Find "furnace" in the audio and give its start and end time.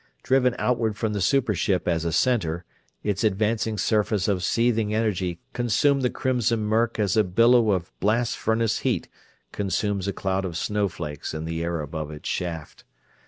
8.35-8.79